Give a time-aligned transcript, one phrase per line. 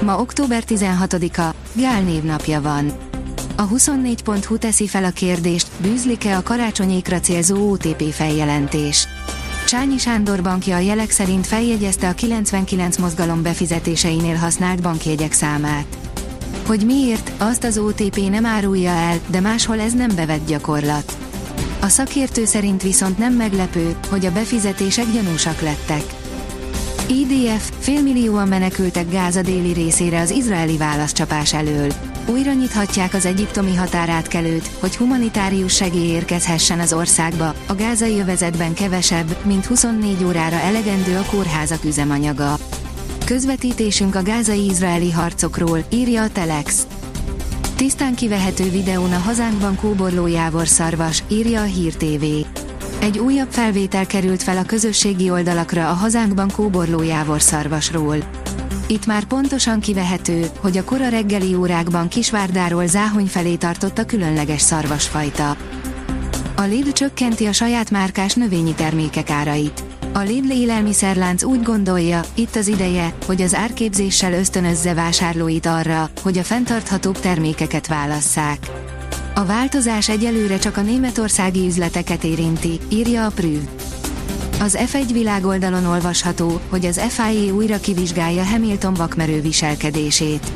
[0.00, 2.92] Ma október 16-a, Gál névnapja van.
[3.56, 9.08] A 24.hu teszi fel a kérdést, bűzlik-e a karácsonyékra célzó OTP feljelentés.
[9.66, 15.86] Csányi Sándor bankja a jelek szerint feljegyezte a 99 mozgalom befizetéseinél használt bankjegyek számát.
[16.66, 21.16] Hogy miért, azt az OTP nem árulja el, de máshol ez nem bevett gyakorlat.
[21.80, 26.02] A szakértő szerint viszont nem meglepő, hogy a befizetések gyanúsak lettek.
[27.08, 31.92] IDF, félmillióan menekültek Gáza déli részére az izraeli válaszcsapás elől.
[32.26, 39.36] Újra nyithatják az egyiptomi határátkelőt, hogy humanitárius segély érkezhessen az országba, a gázai övezetben kevesebb,
[39.44, 42.56] mint 24 órára elegendő a kórházak üzemanyaga.
[43.24, 46.86] Közvetítésünk a gázai-izraeli harcokról, írja a Telex.
[47.76, 52.24] Tisztán kivehető videón a hazánkban kóborló Jávor szarvas, írja a Hír TV.
[53.00, 58.16] Egy újabb felvétel került fel a közösségi oldalakra a hazánkban kóborló Jávor szarvasról.
[58.86, 64.60] Itt már pontosan kivehető, hogy a kora reggeli órákban Kisvárdáról Záhony felé tartott a különleges
[64.60, 65.56] szarvasfajta.
[66.56, 69.84] A Lidl csökkenti a saját márkás növényi termékek árait.
[70.12, 76.38] A Lidl élelmiszerlánc úgy gondolja, itt az ideje, hogy az árképzéssel ösztönözze vásárlóit arra, hogy
[76.38, 78.70] a fenntarthatóbb termékeket válasszák.
[79.38, 83.60] A változás egyelőre csak a németországi üzleteket érinti, írja a Prüv.
[84.60, 90.52] Az F1 világoldalon olvasható, hogy az FIA újra kivizsgálja Hamilton vakmerő viselkedését.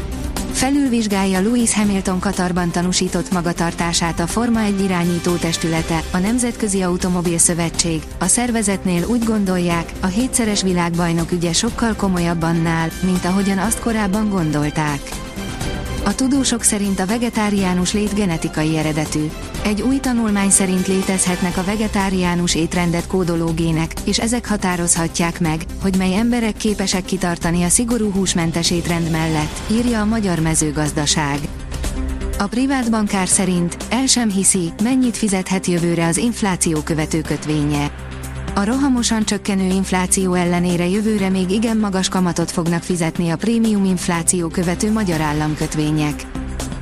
[0.53, 8.03] Felülvizsgálja Lewis Hamilton Katarban tanúsított magatartását a Forma 1 irányító testülete, a Nemzetközi Automobil Szövetség.
[8.19, 14.29] A szervezetnél úgy gondolják, a hétszeres világbajnok ügye sokkal komolyabb annál, mint ahogyan azt korábban
[14.29, 15.01] gondolták.
[16.05, 19.31] A tudósok szerint a vegetáriánus lét genetikai eredetű.
[19.65, 25.97] Egy új tanulmány szerint létezhetnek a vegetáriánus étrendet kódoló gének, és ezek határozhatják meg, hogy
[25.97, 31.39] mely emberek képesek kitartani a szigorú húsmentes étrend mellett, írja a Magyar Mezőgazdaság.
[32.39, 38.10] A privát bankár szerint el sem hiszi, mennyit fizethet jövőre az infláció követő kötvénye.
[38.55, 44.49] A rohamosan csökkenő infláció ellenére jövőre még igen magas kamatot fognak fizetni a prémium infláció
[44.49, 46.27] követő magyar államkötvények.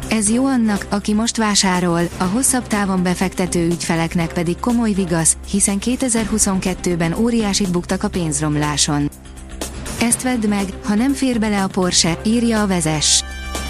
[0.08, 5.78] Ez jó annak, aki most vásárol, a hosszabb távon befektető ügyfeleknek pedig komoly vigasz, hiszen
[5.80, 9.10] 2022-ben óriásit buktak a pénzromláson.
[10.00, 13.24] Ezt vedd meg, ha nem fér bele a Porsche, írja a vezes.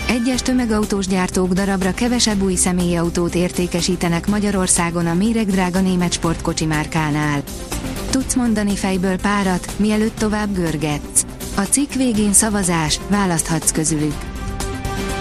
[0.08, 7.42] Egyes tömegautós gyártók darabra kevesebb új személyautót értékesítenek Magyarországon a méregdrága német sportkocsi márkánál.
[8.10, 11.24] Tudsz mondani fejből párat, mielőtt tovább görgetsz.
[11.56, 14.14] A cikk végén szavazás, választhatsz közülük.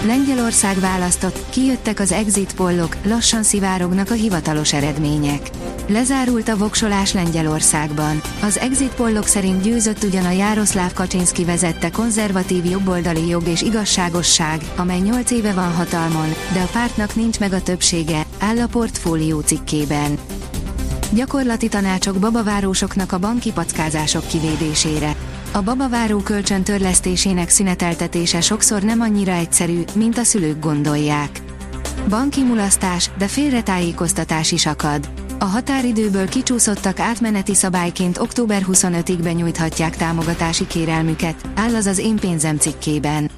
[0.05, 5.49] Lengyelország választott, kijöttek az exit pollok, lassan szivárognak a hivatalos eredmények.
[5.87, 8.21] Lezárult a voksolás Lengyelországban.
[8.41, 14.61] Az exit pollok szerint győzött ugyan a Jaroszláv Kaczynszki vezette konzervatív jobboldali jog és igazságosság,
[14.75, 19.39] amely 8 éve van hatalmon, de a pártnak nincs meg a többsége, áll a portfólió
[19.39, 20.17] cikkében.
[21.13, 25.15] Gyakorlati tanácsok babavárósoknak a banki packázások kivédésére.
[25.51, 31.41] A babaváró kölcsön törlesztésének szüneteltetése sokszor nem annyira egyszerű, mint a szülők gondolják.
[32.09, 35.09] Banki mulasztás, de félretájékoztatás is akad.
[35.39, 42.57] A határidőből kicsúszottak átmeneti szabályként október 25-ig benyújthatják támogatási kérelmüket, áll az az én pénzem
[42.57, 43.29] cikkében.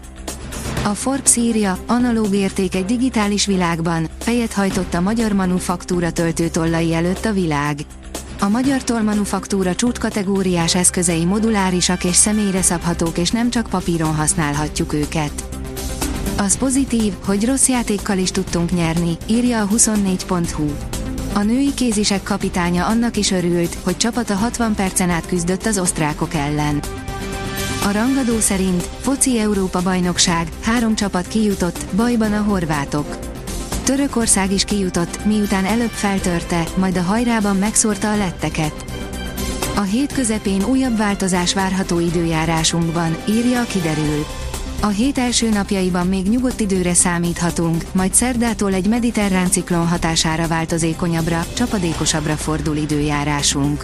[0.90, 7.26] A Forbes írja, analóg érték egy digitális világban, fejet hajtott a magyar manufaktúra töltőtollai előtt
[7.26, 7.80] a világ.
[8.40, 15.44] A magyar tollmanufaktúra csúcskategóriás eszközei modulárisak és személyre szabhatók és nem csak papíron használhatjuk őket.
[16.38, 20.70] Az pozitív, hogy rossz játékkal is tudtunk nyerni, írja a 24.hu.
[21.34, 26.34] A női kézisek kapitánya annak is örült, hogy csapata 60 percen át küzdött az osztrákok
[26.34, 26.80] ellen.
[27.90, 33.18] A rangadó szerint foci Európa bajnokság, három csapat kijutott, bajban a horvátok.
[33.84, 38.86] Törökország is kijutott, miután előbb feltörte, majd a hajrában megszórta a letteket.
[39.76, 44.26] A hét közepén újabb változás várható időjárásunkban, írja a kiderül.
[44.82, 51.46] A hét első napjaiban még nyugodt időre számíthatunk, majd szerdától egy mediterrán ciklon hatására változékonyabbra,
[51.54, 53.84] csapadékosabbra fordul időjárásunk.